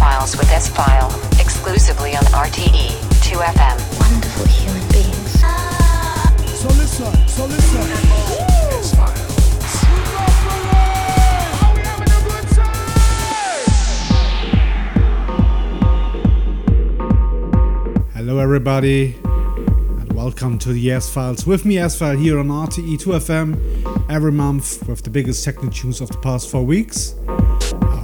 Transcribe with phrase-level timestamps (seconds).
[0.00, 2.88] Files with S File, exclusively on RTE
[3.20, 3.76] 2FM.
[4.00, 5.40] Wonderful human beings.
[6.58, 7.82] So listen, so listen.
[18.14, 22.96] Hello, everybody, and welcome to the S Files with me, S File, here on RTE
[22.96, 27.16] 2FM every month with the biggest techno tunes of the past four weeks.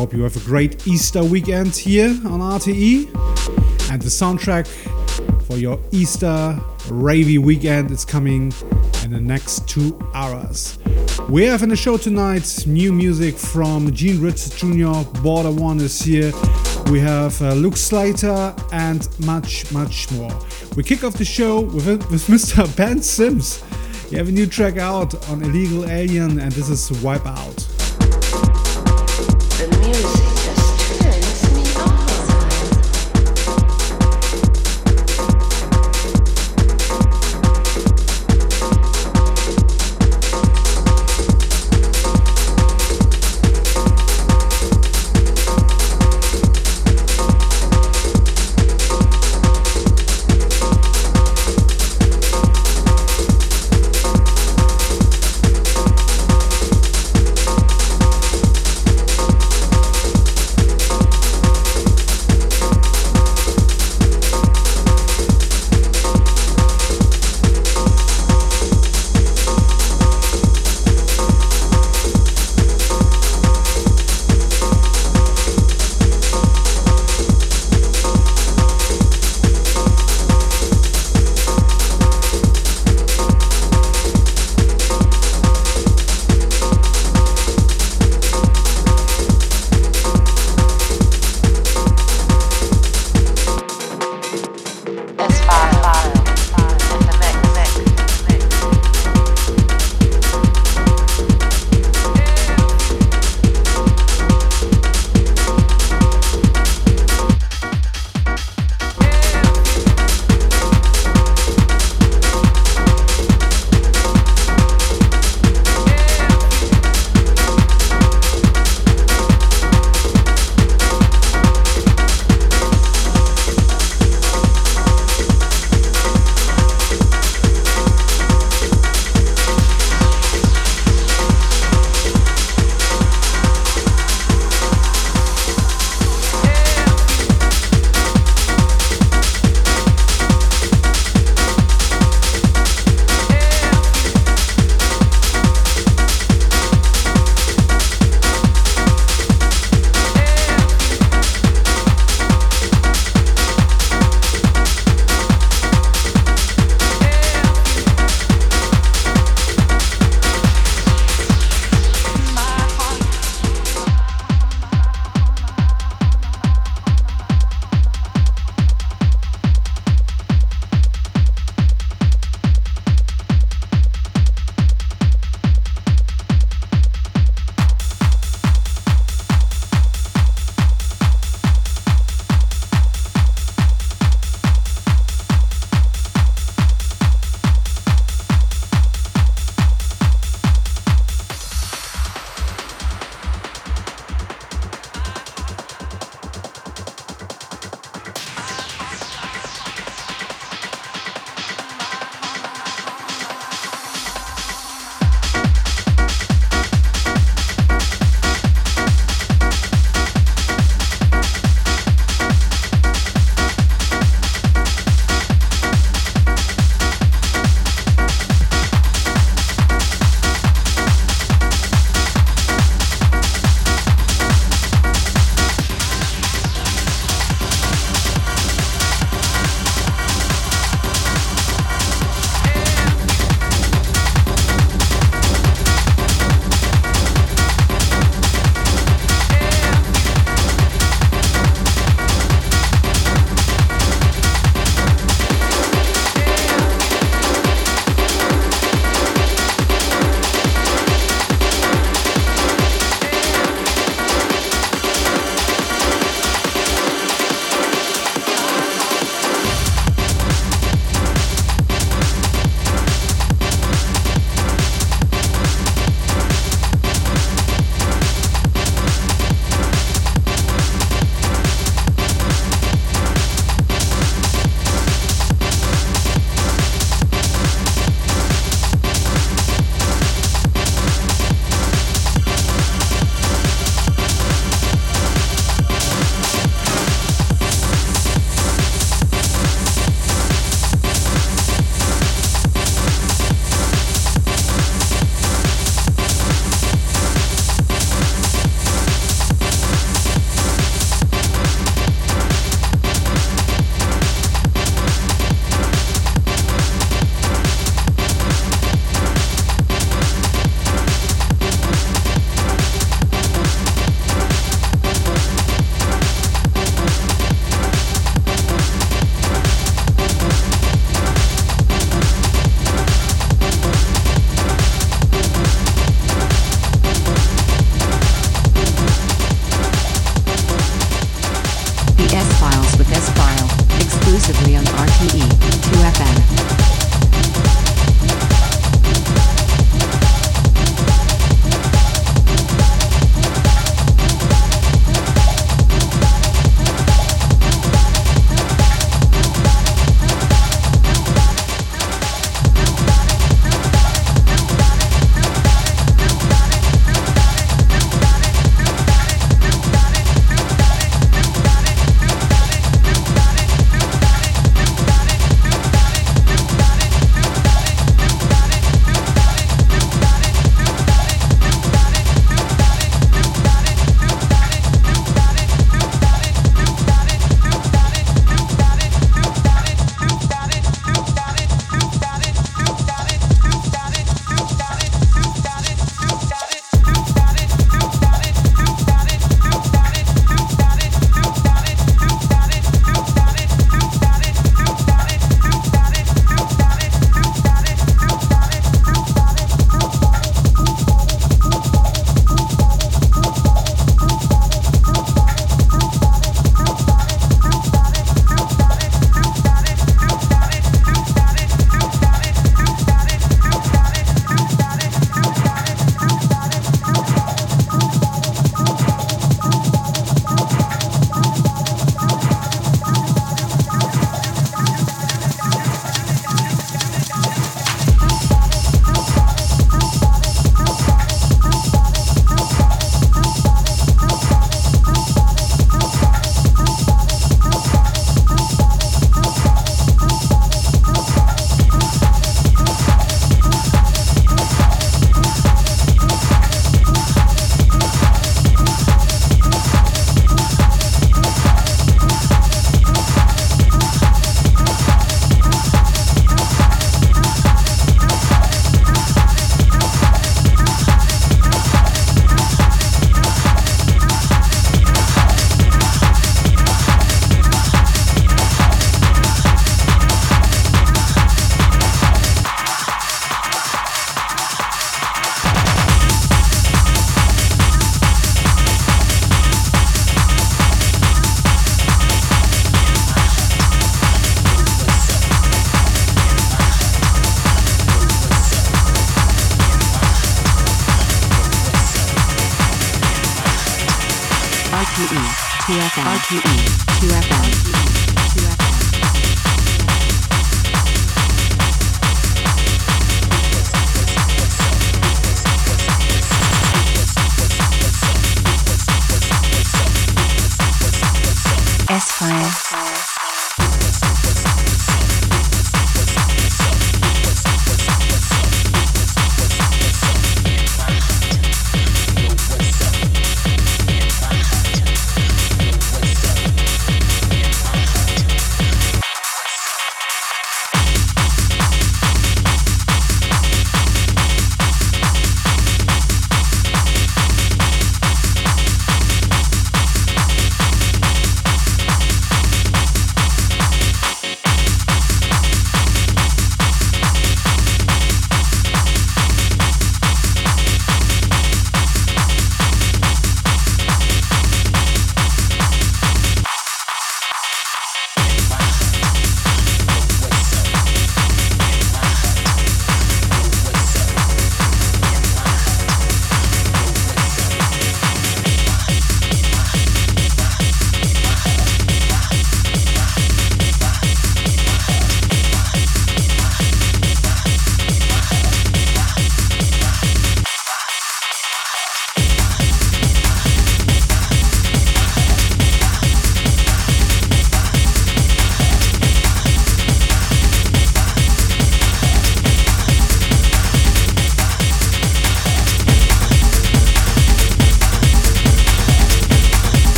[0.00, 3.04] Hope you have a great Easter weekend here on RTE,
[3.92, 4.66] and the soundtrack
[5.42, 8.50] for your Easter ravey weekend is coming
[9.04, 10.78] in the next two hours.
[11.28, 16.00] We have in the show tonight new music from Gene Richards Jr., Border One is
[16.00, 16.32] here.
[16.86, 20.32] We have uh, Luke Slater and much, much more.
[20.76, 22.74] We kick off the show with, with Mr.
[22.74, 23.62] Ben Sims.
[24.10, 27.26] You have a new track out on Illegal Alien, and this is Wipe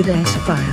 [0.00, 0.69] with S File.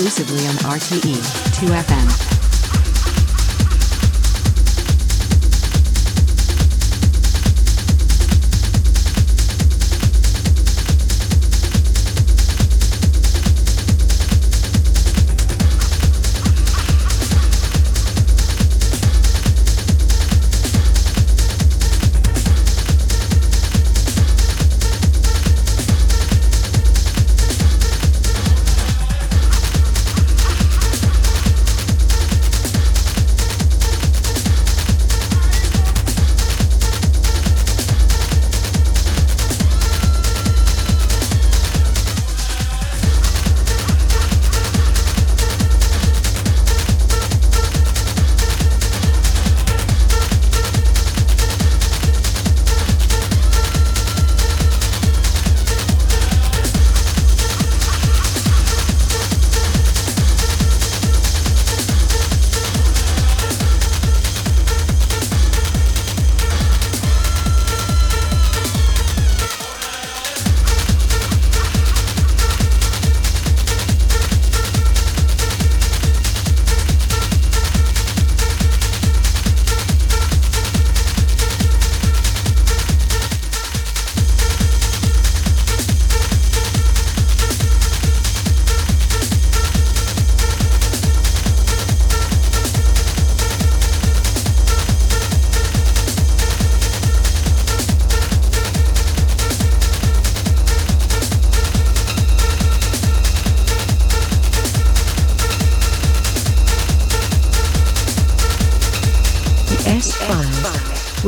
[0.00, 1.12] Exclusively on RTE
[1.52, 2.19] 2FM.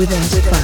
[0.02, 0.61] with us.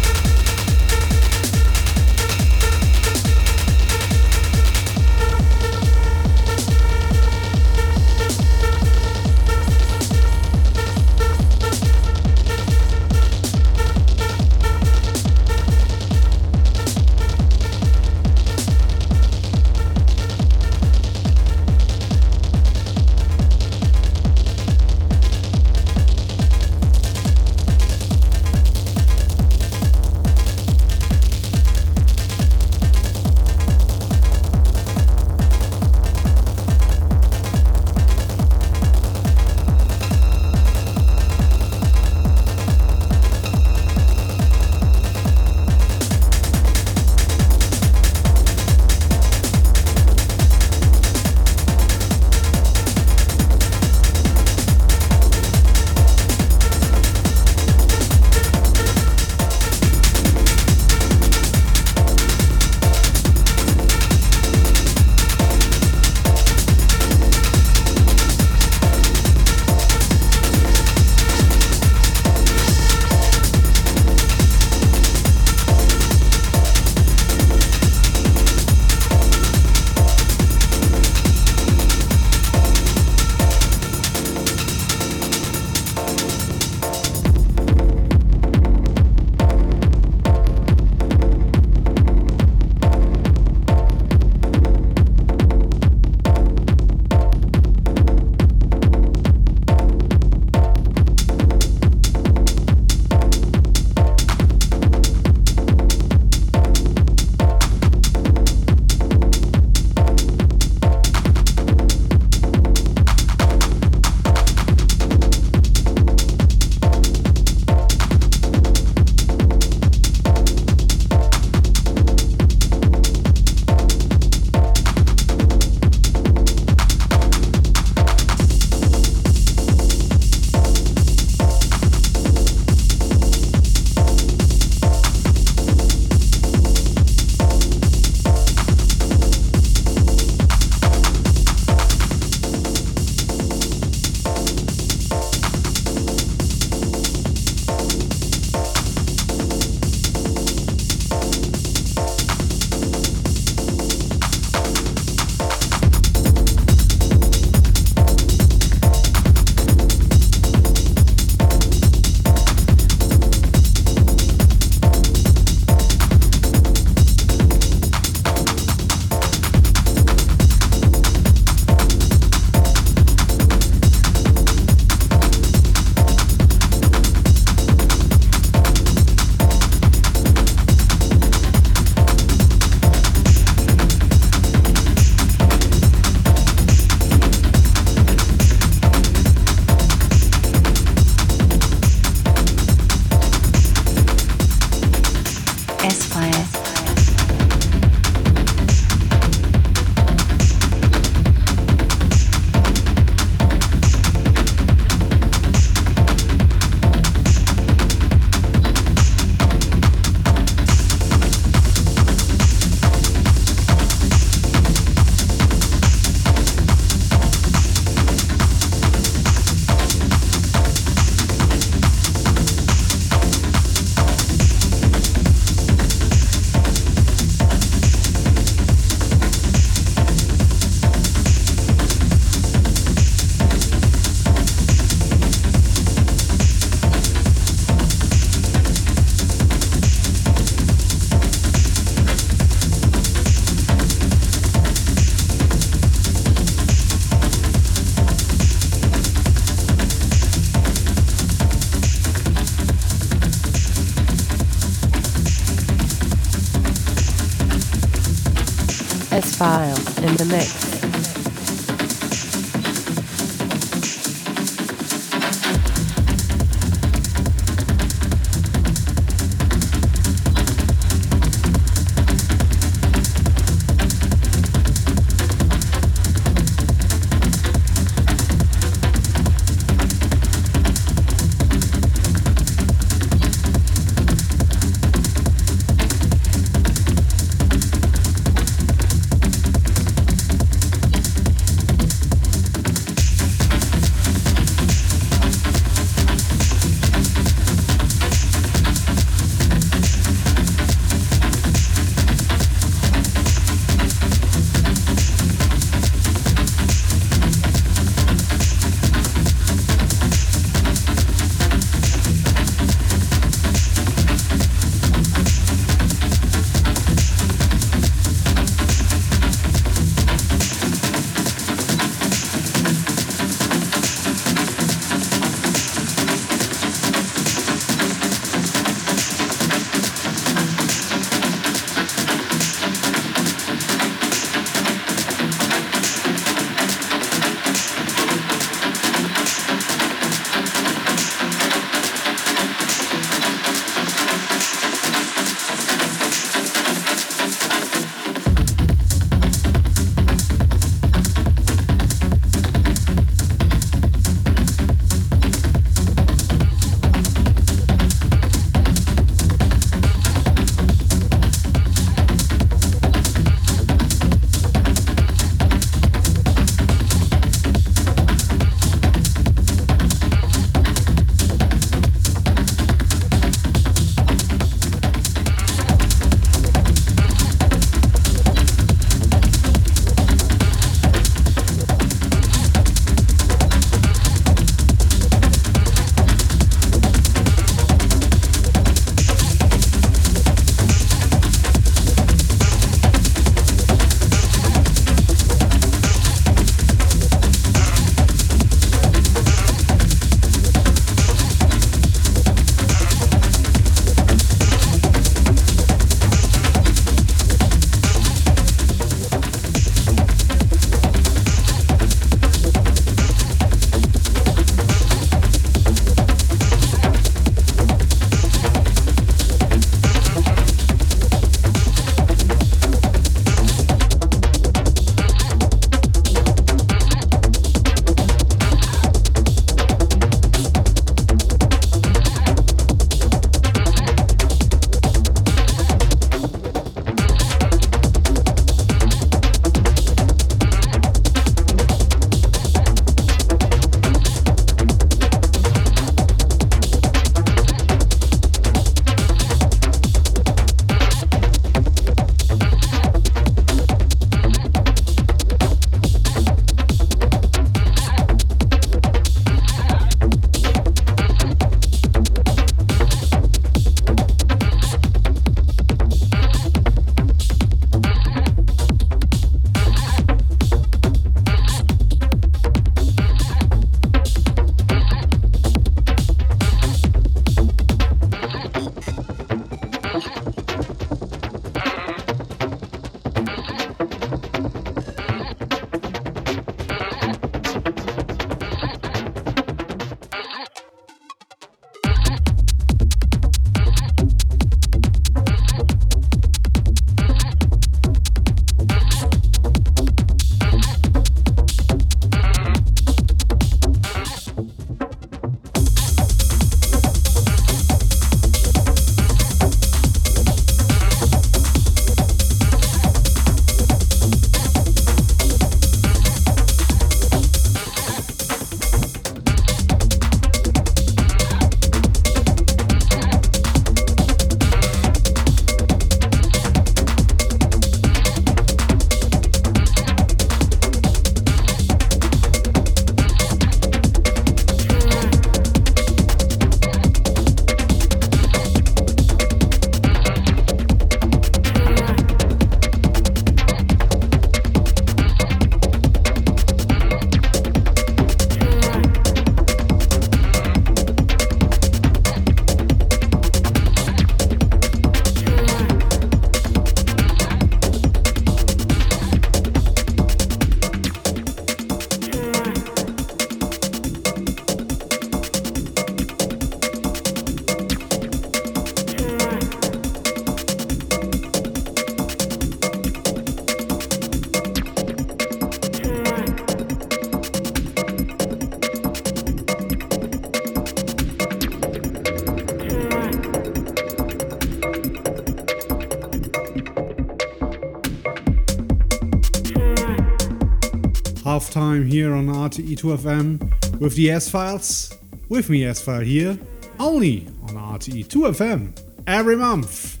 [591.70, 594.92] Time here on RTE2FM with the S Files.
[595.28, 596.36] With me, S File here,
[596.80, 600.00] only on RTE2FM every month.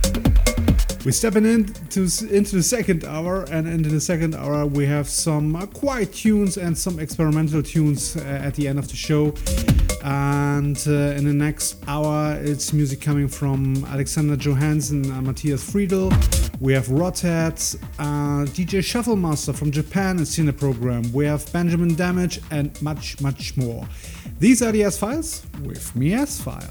[1.04, 2.00] We're stepping into,
[2.34, 6.56] into the second hour, and into the second hour, we have some uh, quiet tunes
[6.56, 9.34] and some experimental tunes uh, at the end of the show.
[10.02, 16.10] And uh, in the next hour, it's music coming from Alexander Johansson and Matthias Friedel.
[16.58, 21.12] We have Rothead, uh, DJ Shufflemaster from Japan is in the program.
[21.12, 23.86] We have Benjamin Damage and much, much more.
[24.38, 26.70] These are the S Files with me, S File.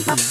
[0.00, 0.29] Mm-hmm.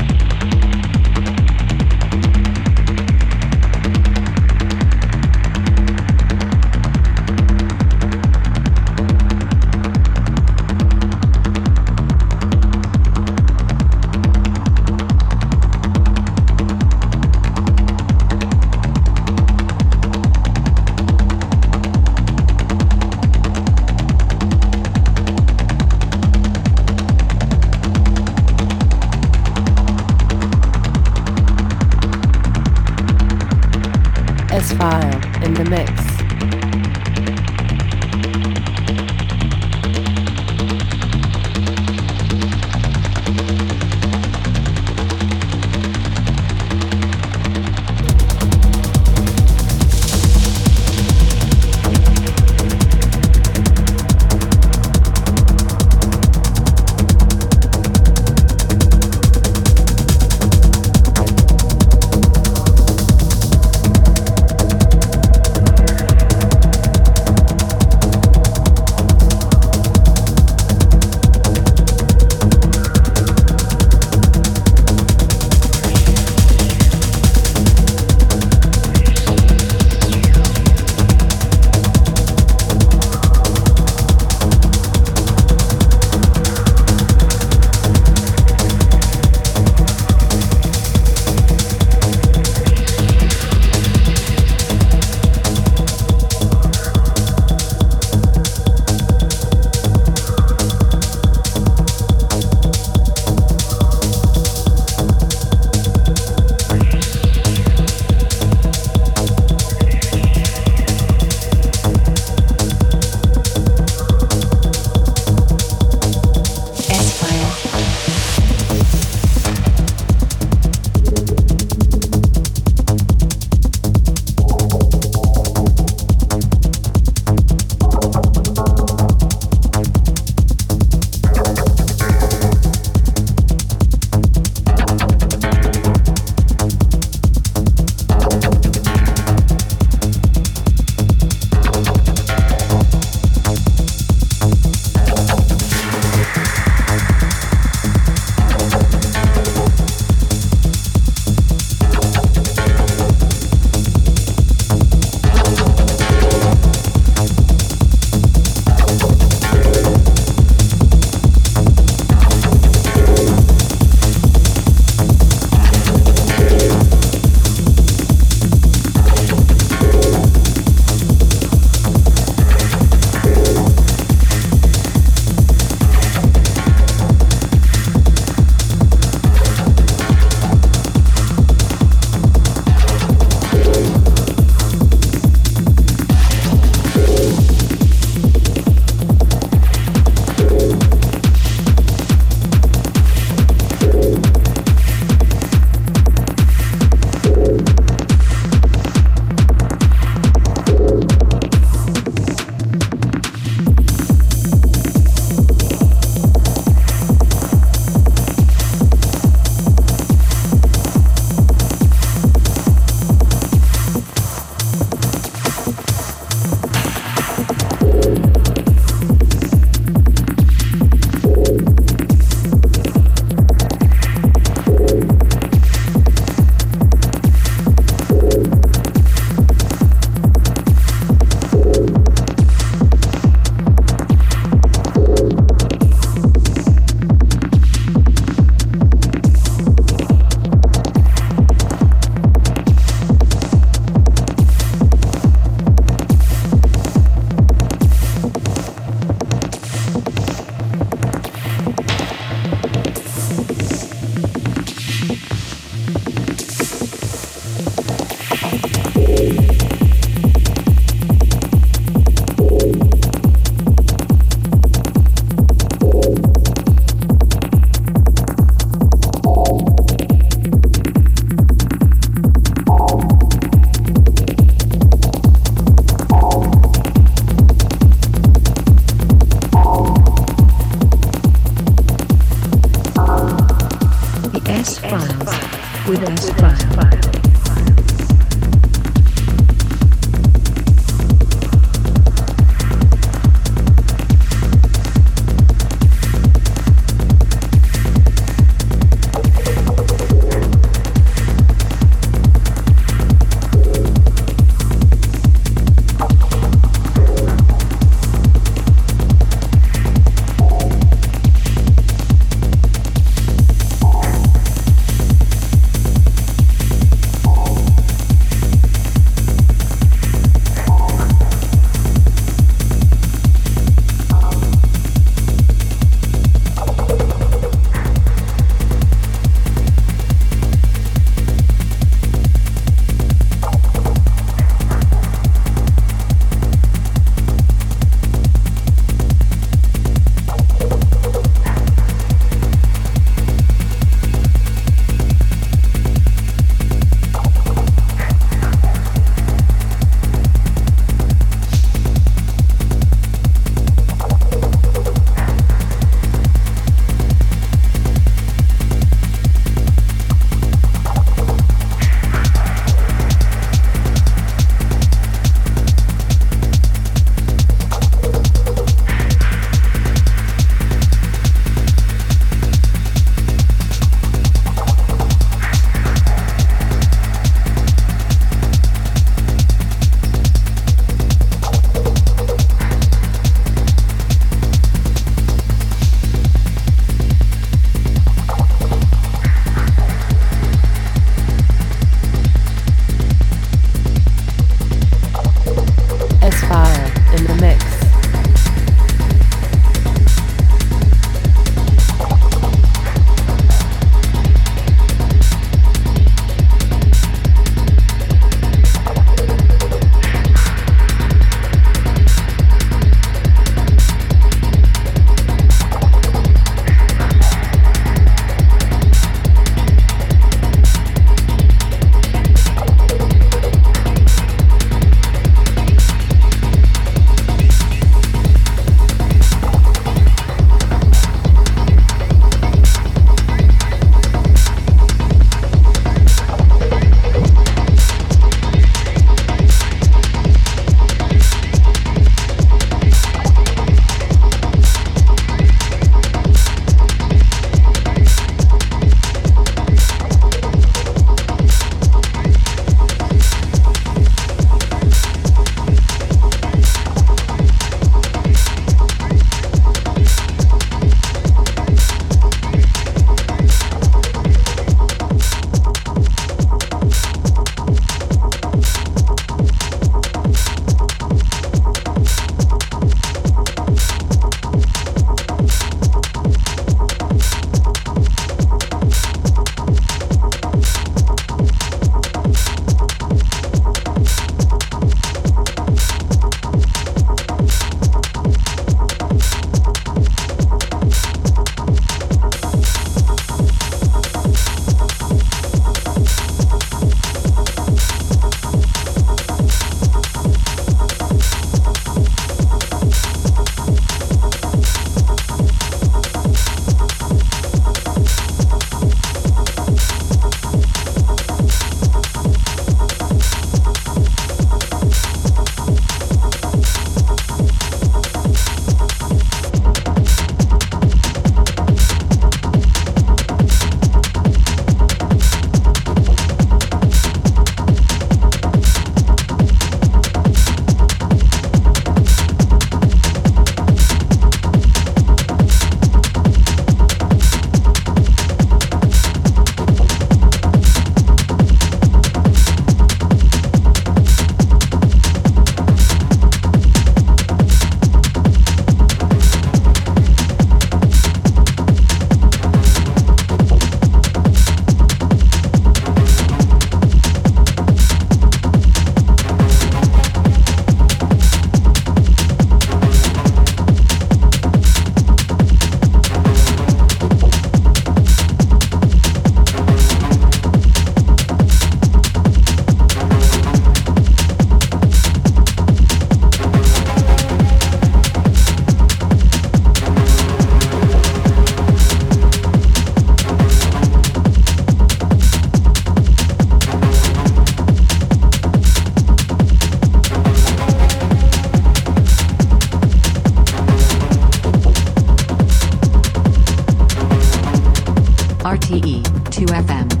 [598.71, 600.00] RTE 2FM.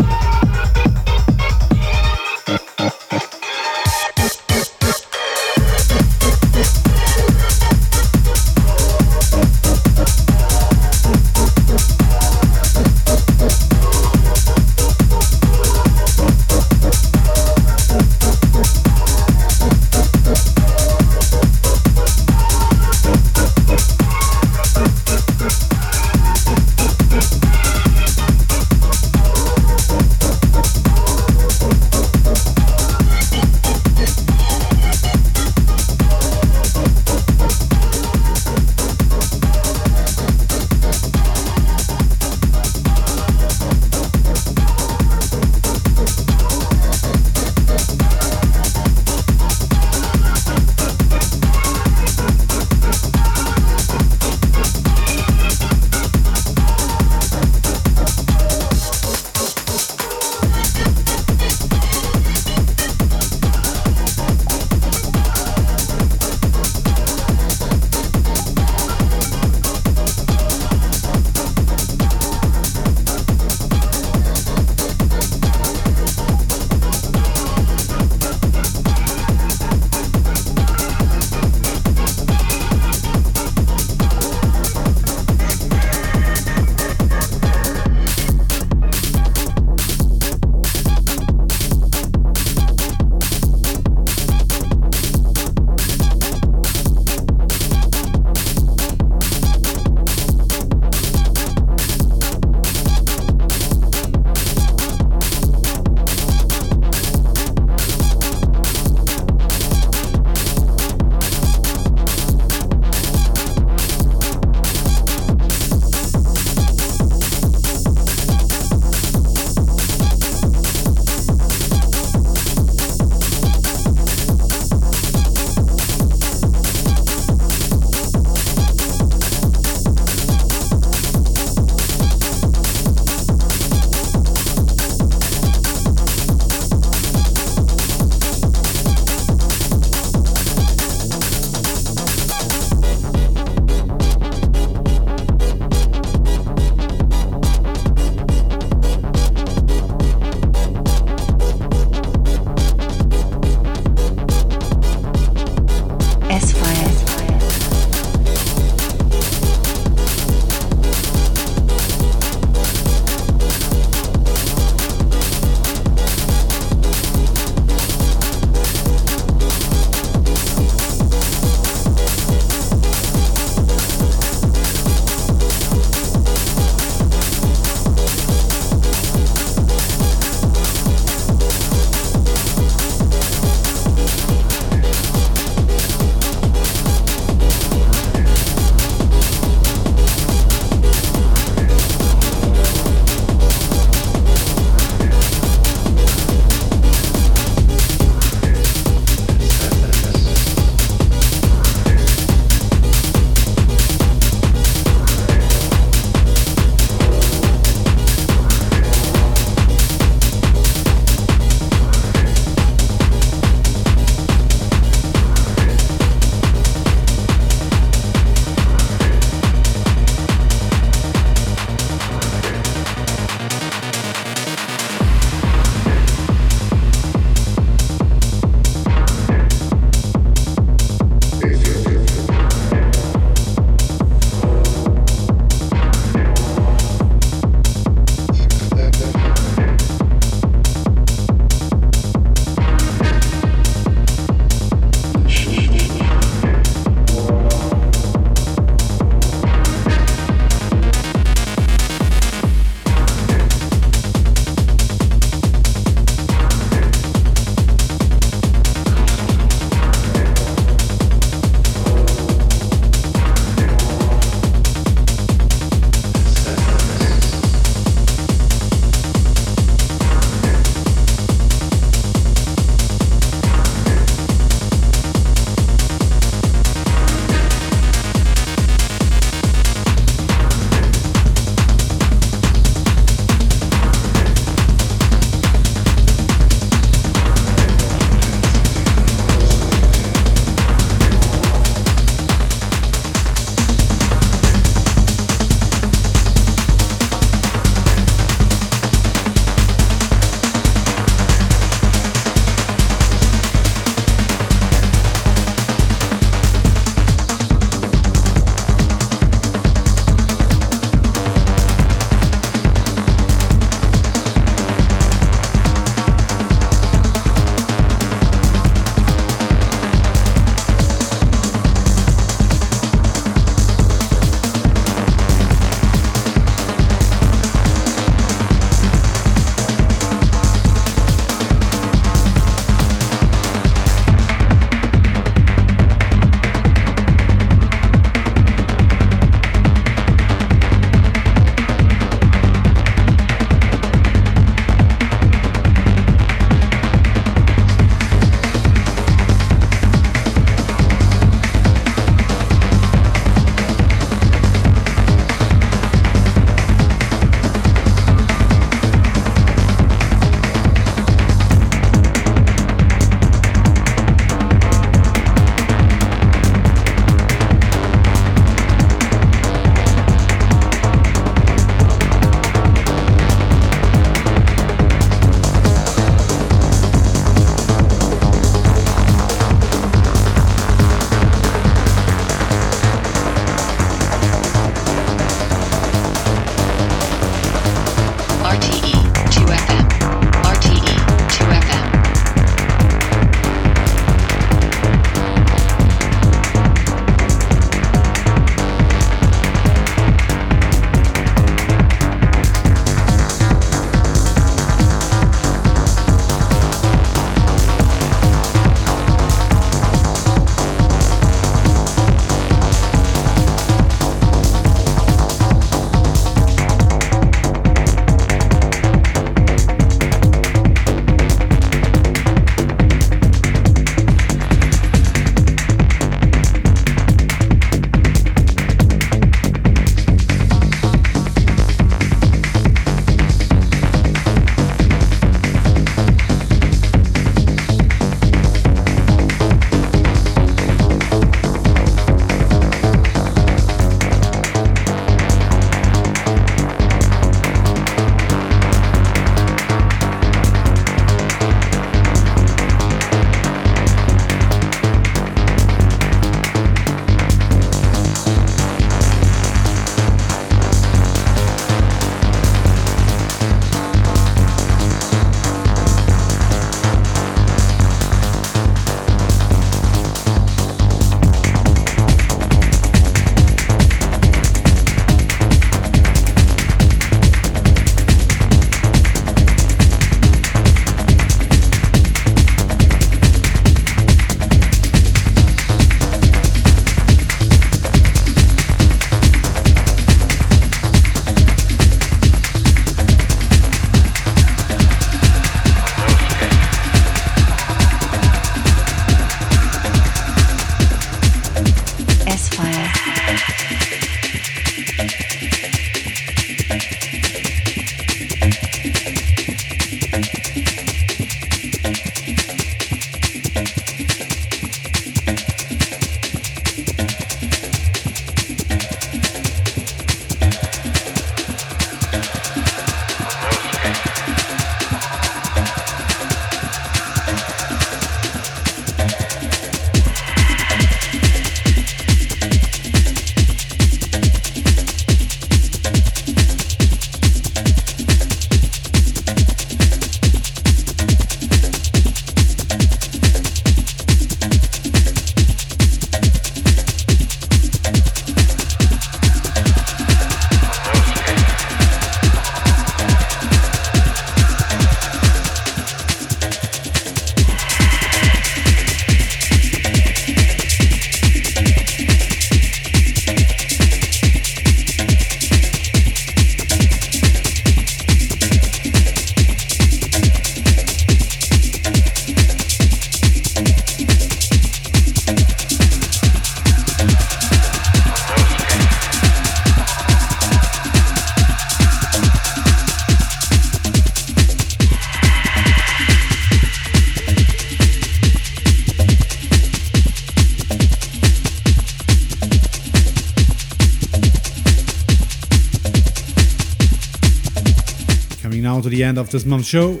[599.06, 600.00] End of this month's show.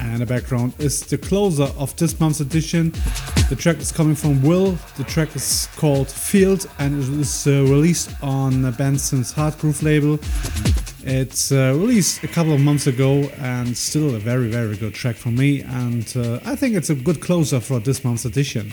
[0.00, 2.90] And the background is the closer of this month's edition.
[3.48, 4.72] The track is coming from Will.
[4.96, 9.84] The track is called Field and it is uh, released on Ben Sims' Hard Groove
[9.84, 10.18] label.
[11.04, 15.14] It's uh, released a couple of months ago and still a very, very good track
[15.14, 15.62] for me.
[15.62, 18.72] And uh, I think it's a good closer for this month's edition.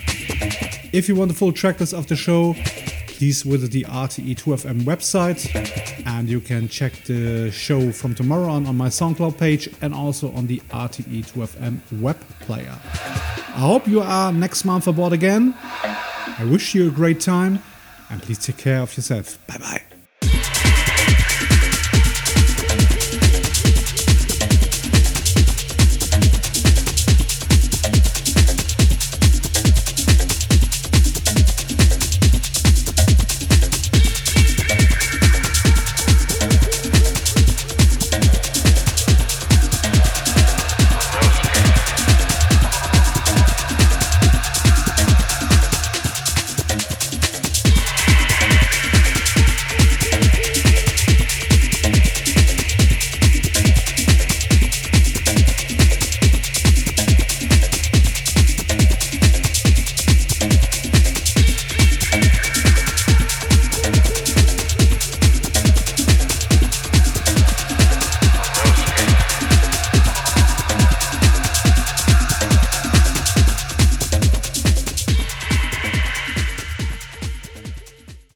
[0.92, 2.56] If you want the full tracklist of the show,
[3.22, 5.46] please visit the RTE2FM website
[6.06, 10.32] and you can check the show from tomorrow on on my SoundCloud page and also
[10.32, 12.76] on the RTE2FM web player.
[13.54, 15.54] I hope you are next month aboard again.
[15.62, 17.60] I wish you a great time
[18.10, 19.38] and please take care of yourself.
[19.46, 19.61] Bye bye.